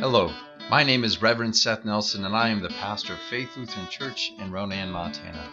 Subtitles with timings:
[0.00, 0.32] Hello,
[0.70, 4.32] my name is Reverend Seth Nelson, and I am the pastor of Faith Lutheran Church
[4.38, 5.46] in Ronan, Montana.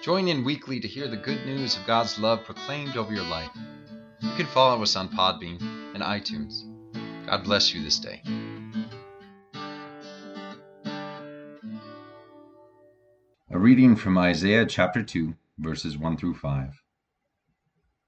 [0.00, 3.50] Join in weekly to hear the good news of God's love proclaimed over your life.
[4.20, 5.60] You can follow us on Podbean
[5.92, 6.62] and iTunes.
[7.26, 8.22] God bless you this day.
[13.50, 16.80] A reading from Isaiah chapter 2, verses 1 through 5.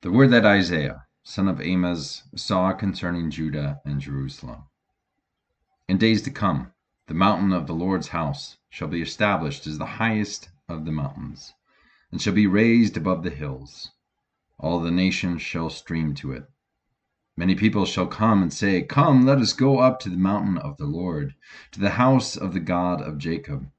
[0.02, 4.62] The word that Isaiah, son of Amoz, saw concerning Judah and Jerusalem.
[5.88, 6.72] In days to come,
[7.06, 11.54] the mountain of the Lord's house shall be established as the highest of the mountains,
[12.10, 13.92] and shall be raised above the hills.
[14.58, 16.50] All the nations shall stream to it.
[17.36, 20.76] Many people shall come and say, Come, let us go up to the mountain of
[20.76, 21.36] the Lord,
[21.70, 23.70] to the house of the God of Jacob,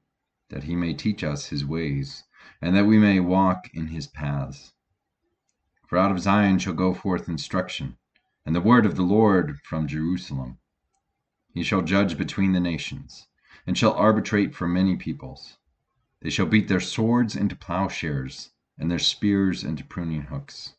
[0.48, 2.24] that he may teach us his ways,
[2.62, 4.72] and that we may walk in his paths.
[5.86, 7.98] For out of Zion shall go forth instruction,
[8.46, 10.56] and the word of the Lord from Jerusalem.
[11.58, 13.26] He shall judge between the nations,
[13.66, 15.58] and shall arbitrate for many peoples.
[16.20, 20.76] They shall beat their swords into plowshares, and their spears into pruning hooks.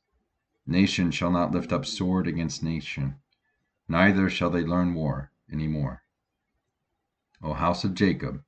[0.65, 3.15] Nation shall not lift up sword against nation,
[3.89, 6.03] neither shall they learn war any more.
[7.41, 8.41] O house of Jacob,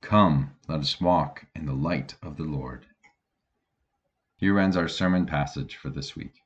[0.00, 2.86] come, let us walk in the light of the Lord.
[4.38, 6.42] Here ends our sermon passage for this week.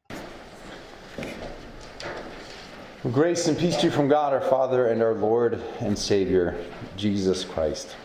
[3.02, 6.62] Grace and peace to you from God our Father and our Lord and Savior,
[6.98, 7.96] Jesus Christ.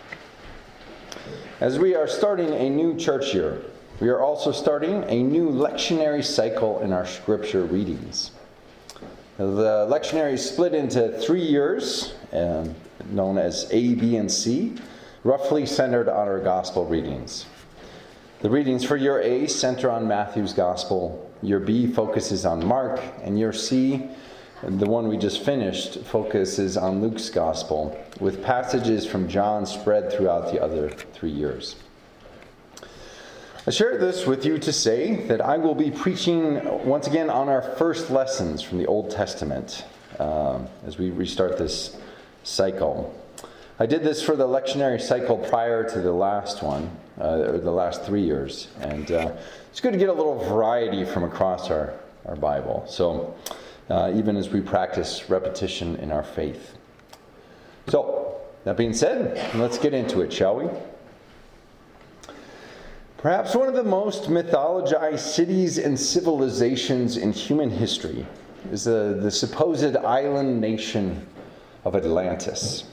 [1.60, 3.62] As we are starting a new church year,
[4.00, 8.32] we are also starting a new lectionary cycle in our scripture readings.
[9.36, 14.78] The lectionary is split into three years, known as A, B, and C,
[15.26, 17.48] roughly centered on our gospel readings.
[18.40, 23.38] The readings for year A center on Matthew's gospel, year B focuses on Mark, and
[23.38, 24.10] year C
[24.64, 30.52] the one we just finished focuses on Luke's gospel, with passages from John spread throughout
[30.52, 31.76] the other three years.
[33.68, 37.50] I share this with you to say that I will be preaching once again on
[37.50, 39.86] our first lessons from the Old Testament
[40.20, 41.98] uh, as we restart this
[42.44, 43.14] cycle.
[43.80, 47.72] I did this for the lectionary cycle prior to the last one, uh, or the
[47.72, 49.32] last three years, and uh,
[49.70, 51.94] it's good to get a little variety from across our,
[52.26, 52.86] our Bible.
[52.88, 53.36] So,
[53.90, 56.78] uh, even as we practice repetition in our faith.
[57.88, 60.68] So, that being said, let's get into it, shall we?
[63.18, 68.26] Perhaps one of the most mythologized cities and civilizations in human history
[68.72, 71.26] is the, the supposed island nation
[71.84, 72.86] of Atlantis.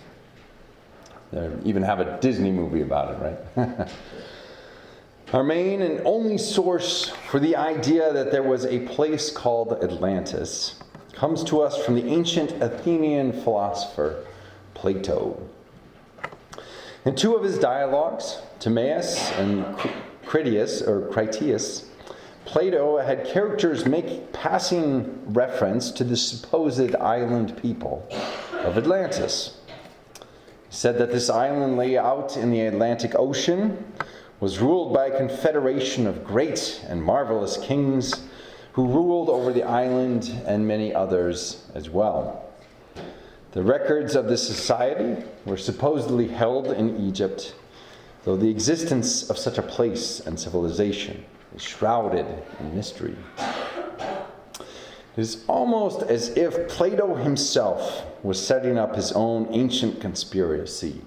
[1.33, 3.89] They even have a Disney movie about it, right?
[5.33, 10.79] Our main and only source for the idea that there was a place called Atlantis
[11.15, 14.27] comes to us from the ancient Athenian philosopher
[14.75, 15.41] Plato.
[17.07, 19.65] In two of his dialogues, Timaeus and
[20.27, 21.89] Critias, or Critias,
[22.45, 28.07] Plato had characters make passing reference to the supposed island people
[28.65, 29.57] of Atlantis.
[30.19, 30.21] He
[30.69, 33.83] said that this island lay out in the Atlantic Ocean
[34.43, 38.25] was ruled by a confederation of great and marvelous kings
[38.73, 42.51] who ruled over the island and many others as well.
[43.53, 47.55] The records of this society were supposedly held in Egypt,
[48.25, 52.27] though the existence of such a place and civilization is shrouded
[52.59, 53.15] in mystery.
[53.39, 61.01] It is almost as if Plato himself was setting up his own ancient conspiracy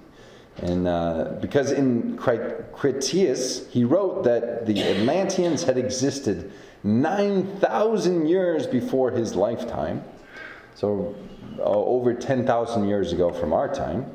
[0.58, 6.50] and uh, because in Critias, he wrote that the Atlanteans had existed
[6.82, 10.02] 9,000 years before his lifetime,
[10.74, 11.14] so
[11.58, 14.06] uh, over 10,000 years ago from our time,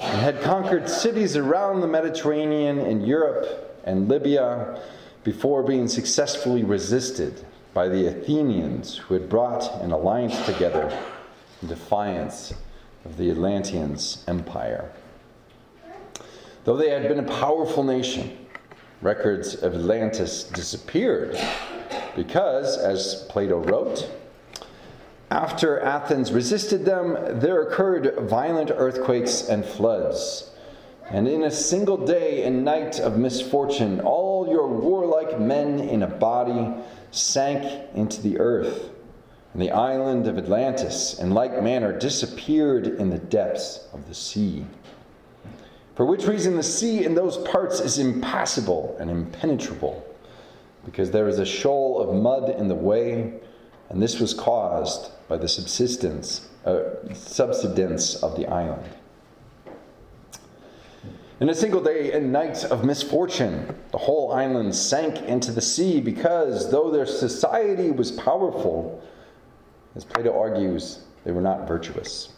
[0.00, 4.80] and had conquered cities around the Mediterranean and Europe and Libya
[5.22, 10.96] before being successfully resisted by the Athenians who had brought an alliance together
[11.62, 12.52] in defiance
[13.04, 14.90] of the Atlanteans' empire.
[16.66, 18.36] Though they had been a powerful nation,
[19.00, 21.38] records of Atlantis disappeared
[22.16, 24.10] because, as Plato wrote,
[25.30, 30.50] after Athens resisted them, there occurred violent earthquakes and floods.
[31.08, 36.08] And in a single day and night of misfortune, all your warlike men in a
[36.08, 36.82] body
[37.12, 38.90] sank into the earth.
[39.52, 44.66] And the island of Atlantis, in like manner, disappeared in the depths of the sea.
[45.96, 50.06] For which reason the sea in those parts is impassable and impenetrable,
[50.84, 53.32] because there is a shoal of mud in the way,
[53.88, 58.90] and this was caused by the subsidence uh, subsidence of the island.
[61.38, 66.00] In a single day and night of misfortune, the whole island sank into the sea
[66.00, 69.02] because, though their society was powerful,
[69.94, 72.32] as Plato argues, they were not virtuous.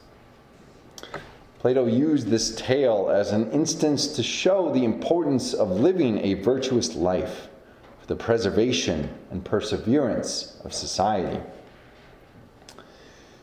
[1.58, 6.94] Plato used this tale as an instance to show the importance of living a virtuous
[6.94, 7.48] life
[8.00, 11.40] for the preservation and perseverance of society.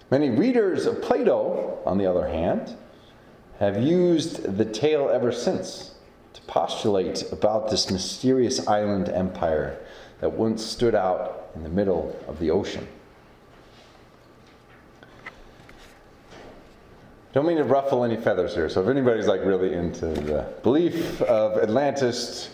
[0.10, 2.78] Many readers of Plato, on the other hand,
[3.60, 5.96] have used the tale ever since
[6.34, 9.78] to postulate about this mysterious island empire
[10.22, 12.88] that once stood out in the middle of the ocean.
[17.36, 18.70] Don't mean to ruffle any feathers here.
[18.70, 22.50] So if anybody's like really into the belief of Atlantis,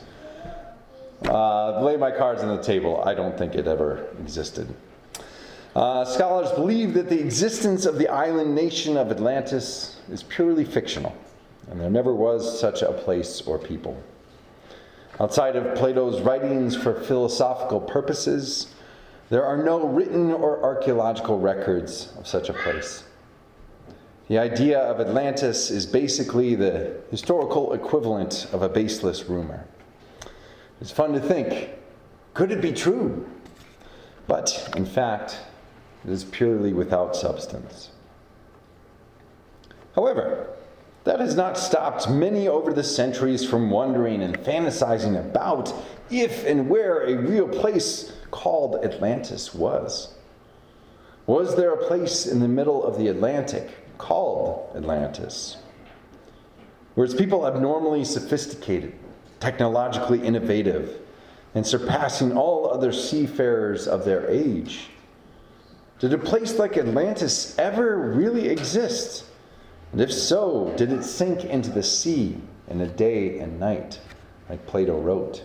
[1.30, 3.04] uh, lay my cards on the table.
[3.06, 4.74] I don't think it ever existed.
[5.76, 11.16] Uh, scholars believe that the existence of the island nation of Atlantis is purely fictional,
[11.70, 14.02] and there never was such a place or people.
[15.20, 18.74] Outside of Plato's writings for philosophical purposes,
[19.30, 23.04] there are no written or archaeological records of such a place.
[24.32, 29.66] The idea of Atlantis is basically the historical equivalent of a baseless rumor.
[30.80, 31.72] It's fun to think
[32.34, 33.30] could it be true?
[34.28, 35.38] But in fact,
[36.06, 37.90] it is purely without substance.
[39.96, 40.48] However,
[41.04, 45.74] that has not stopped many over the centuries from wondering and fantasizing about
[46.10, 50.14] if and where a real place called Atlantis was.
[51.28, 55.58] Was there a place in the middle of the Atlantic called Atlantis,
[56.96, 58.94] where its people abnormally sophisticated,
[59.40, 61.00] technologically innovative,
[61.54, 64.90] and surpassing all other seafarers of their age.
[66.00, 69.26] Did a place like Atlantis ever really exist?
[69.92, 72.38] And if so, did it sink into the sea
[72.70, 74.00] in a day and night,
[74.50, 75.44] like Plato wrote?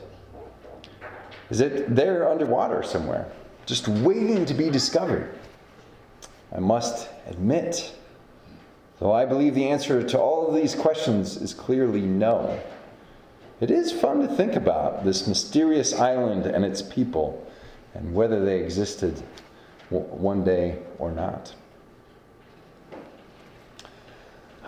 [1.50, 3.31] Is it there underwater somewhere,
[3.67, 5.35] just waiting to be discovered?
[6.55, 7.94] I must admit
[8.99, 12.59] Though I believe the answer to all of these questions is clearly no.
[13.61, 17.47] It is fun to think about this mysterious island and its people
[17.95, 19.23] and whether they existed
[19.91, 21.55] one day or not.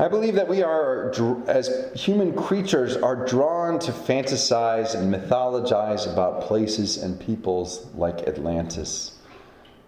[0.01, 1.13] I believe that we are,
[1.49, 9.19] as human creatures, are drawn to fantasize and mythologize about places and peoples like Atlantis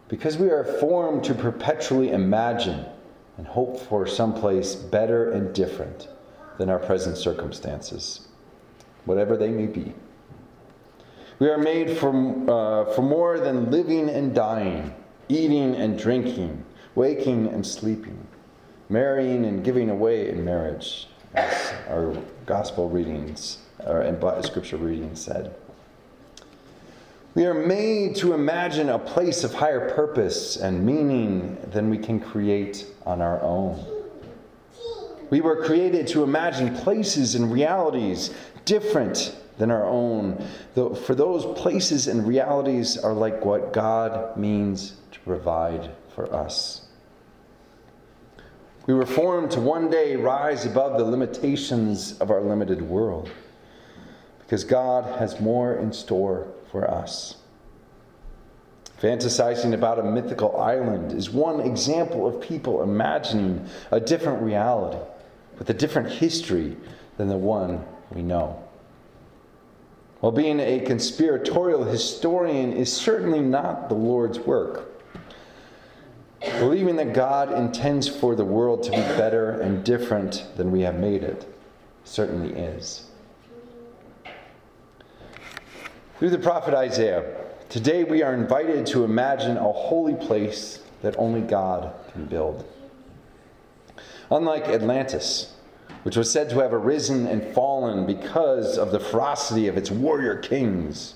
[0.09, 2.85] because we are formed to perpetually imagine
[3.41, 6.09] and hope for someplace better and different
[6.59, 8.29] than our present circumstances,
[9.07, 9.95] whatever they may be.
[11.39, 14.93] We are made for, uh, for more than living and dying,
[15.31, 16.63] eating and drinking,
[16.95, 18.27] waking and sleeping,
[18.91, 22.15] marrying and giving away in marriage, as our
[22.45, 23.57] gospel readings
[23.87, 25.55] or, and scripture readings said.
[27.35, 32.19] We are made to imagine a place of higher purpose and meaning than we can
[32.19, 33.85] create on our own.
[35.31, 38.35] We were created to imagine places and realities
[38.65, 40.45] different than our own.
[40.75, 46.83] For those places and realities are like what God means to provide for us.
[48.87, 53.31] We were formed to one day rise above the limitations of our limited world
[54.41, 57.37] because God has more in store for us.
[59.01, 65.03] Fantasizing about a mythical island is one example of people imagining a different reality
[65.59, 66.77] with a different history
[67.17, 68.63] than the one we know.
[70.21, 74.91] While being a conspiratorial historian is certainly not the Lord's work,
[76.59, 80.99] believing that God intends for the world to be better and different than we have
[80.99, 81.47] made it
[82.05, 83.10] certainly is.
[86.21, 87.25] Through the prophet Isaiah,
[87.71, 92.63] today we are invited to imagine a holy place that only God can build.
[94.31, 95.55] Unlike Atlantis,
[96.03, 100.37] which was said to have arisen and fallen because of the ferocity of its warrior
[100.37, 101.15] kings,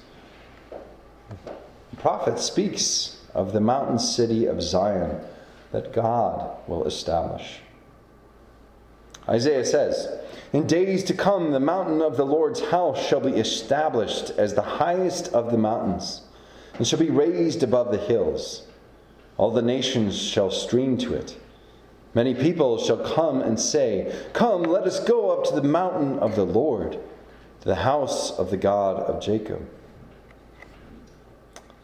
[0.71, 5.21] the prophet speaks of the mountain city of Zion
[5.73, 7.61] that God will establish.
[9.29, 10.09] Isaiah says,
[10.53, 14.63] In days to come, the mountain of the Lord's house shall be established as the
[14.63, 16.23] highest of the mountains,
[16.75, 18.67] and shall be raised above the hills.
[19.37, 21.37] All the nations shall stream to it.
[22.15, 26.37] Many people shall come and say, Come, let us go up to the mountain of
[26.37, 29.67] the Lord, to the house of the God of Jacob.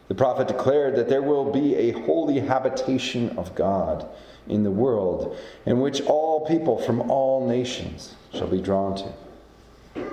[0.07, 4.07] The prophet declared that there will be a holy habitation of God
[4.47, 10.03] in the world, in which all people from all nations shall be drawn to.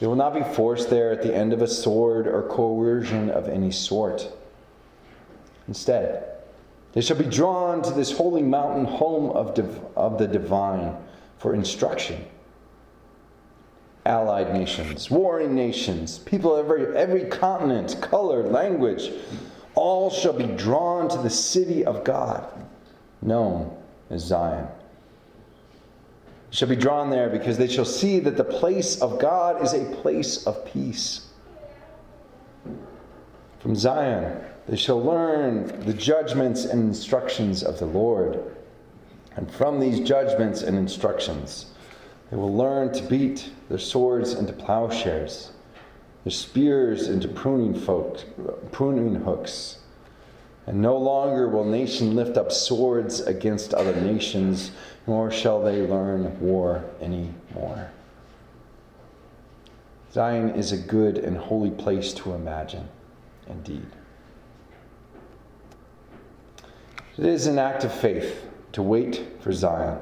[0.00, 3.48] They will not be forced there at the end of a sword or coercion of
[3.48, 4.32] any sort.
[5.68, 6.24] Instead,
[6.92, 10.96] they shall be drawn to this holy mountain, home of, div- of the divine,
[11.38, 12.24] for instruction.
[14.04, 19.10] Allied nations, warring nations, people of every, every continent, color, language,
[19.74, 22.44] all shall be drawn to the city of God,
[23.22, 23.76] known
[24.10, 24.68] as Zion
[26.52, 29.84] shall be drawn there because they shall see that the place of God is a
[30.02, 31.28] place of peace.
[33.58, 34.38] From Zion,
[34.68, 38.54] they shall learn the judgments and instructions of the Lord.
[39.34, 41.66] And from these judgments and instructions,
[42.30, 45.52] they will learn to beat their swords into plowshares,
[46.24, 47.80] their spears into pruning,
[48.72, 49.78] pruning hooks.
[50.66, 54.70] And no longer will nation lift up swords against other nations
[55.06, 57.90] nor shall they learn war any more.
[60.12, 62.88] Zion is a good and holy place to imagine,
[63.48, 63.86] indeed.
[67.18, 69.98] It is an act of faith to wait for Zion,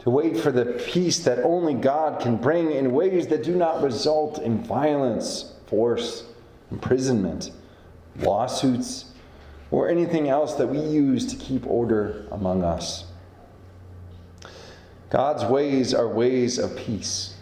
[0.00, 3.82] to wait for the peace that only God can bring in ways that do not
[3.82, 6.24] result in violence, force,
[6.70, 7.52] imprisonment,
[8.20, 9.11] lawsuits,
[9.72, 13.06] or anything else that we use to keep order among us.
[15.08, 17.34] God's ways are ways of peace,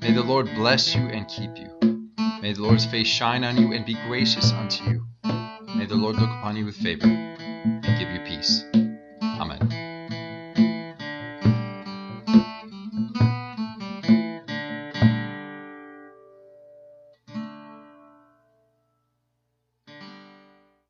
[0.01, 2.09] May the Lord bless you and keep you.
[2.41, 5.05] May the Lord's face shine on you and be gracious unto you.
[5.75, 8.63] May the Lord look upon you with favor and give you peace.